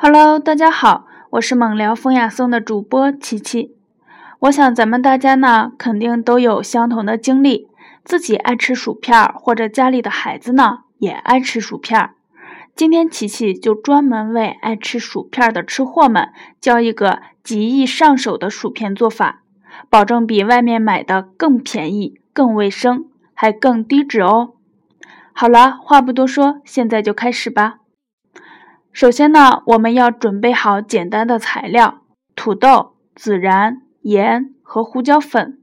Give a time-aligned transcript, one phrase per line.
[0.00, 3.74] Hello，大家好，我是猛聊风雅颂的主播琪琪。
[4.38, 7.66] 我想咱们大家呢，肯定都有相同的经历，
[8.04, 12.10] 自己爱吃薯片，或者家里的孩子呢也爱吃薯片。
[12.76, 16.28] 今天琪琪就专门为爱吃薯片的吃货们
[16.60, 19.42] 教一个极易上手的薯片做法，
[19.90, 24.52] 保证比外面买的更便宜、更卫生，还更低脂哦。
[25.32, 27.78] 好了，话不多说，现在就开始吧。
[28.98, 32.00] 首先呢，我们要准备好简单的材料：
[32.34, 35.56] 土豆、孜然、盐和胡椒粉。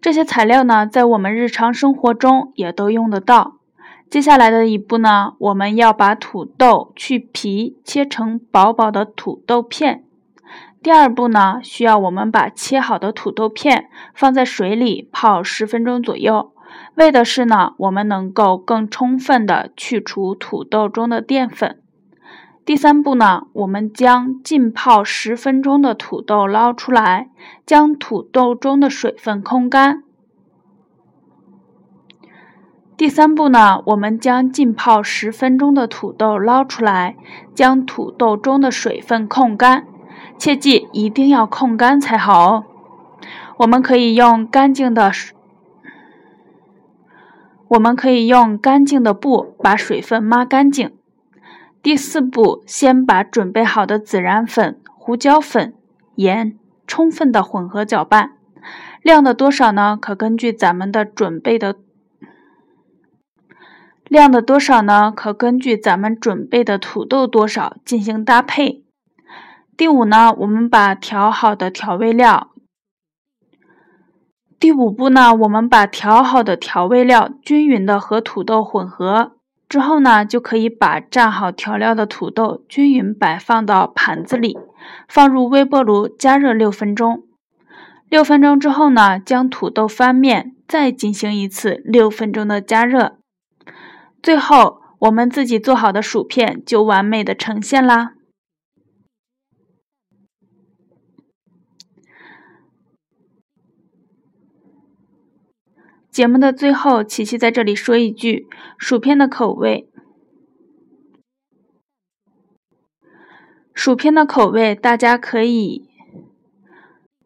[0.00, 3.56] 这些材料呢，在我们日常生活中也都用得到。
[4.08, 10.04] 接下来的一步呢，我们要把土豆去皮，切成薄薄的土豆片。
[10.80, 16.52] 第二步呢，需要我们把切好的土豆片放在水里泡十分钟左右，
[16.94, 21.78] 为的是呢，我们能够更充分的去除土豆中的淀粉。
[22.64, 27.30] 第三步呢，我们将浸泡十分钟的土豆捞出来，
[27.66, 30.04] 将土豆中的水分控干。
[32.96, 37.16] 第三步呢，我们将浸泡十分钟的土豆捞出来，
[37.54, 39.86] 将土豆中的水分控干。
[40.38, 42.64] 切记一定要控干才好哦。
[43.56, 45.10] 我们可以用干净的，
[47.68, 50.92] 我们可以用干净的布把水分抹干净。
[51.82, 55.74] 第四步，先把准备好的孜然粉、胡椒粉、
[56.16, 58.32] 盐充分的混合搅拌，
[59.02, 59.96] 量的多少呢？
[59.98, 61.76] 可根据咱们的准备的
[64.08, 65.10] 量的多少呢？
[65.10, 68.84] 可根据咱们准备的土豆多少进行搭配。
[69.74, 72.50] 第五呢，我们把调好的调味料，
[74.58, 79.39] 第五步呢，我们把调好的调味料均匀的和土豆混合。
[79.70, 84.58] 之后呢，就可以把蘸好调料的土豆均匀摆放到盘子里，
[85.08, 87.22] 放入微波炉加热六分钟。
[88.08, 93.18] 六分钟之后呢，将土豆翻面，再进行一次六分钟的加热。
[94.20, 98.14] 最后，我们自己做好的薯片就完美的呈现啦。
[106.20, 109.88] 节目的最后，琪琪在这里说一句：薯片的口味，
[113.72, 115.88] 薯片的口味大家可以，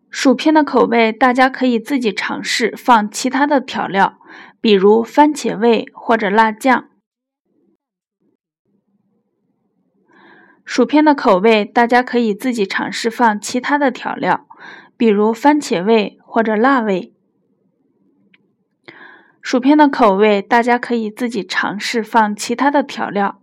[0.09, 4.17] 薯片的口味大家可以自己尝试放其他的调料，
[4.61, 6.89] 比如番茄味或者辣酱。
[10.65, 14.47] 薯片的口味大家可以自己尝试放其他的调料，
[14.97, 17.14] 比如番茄味或者辣味。
[19.45, 23.43] 薯片的口味，大家可以自己尝试放其他的调料，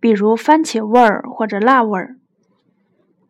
[0.00, 2.16] 比如番茄味儿或者辣味儿。